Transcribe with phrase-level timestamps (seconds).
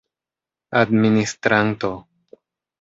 [0.81, 1.93] administranto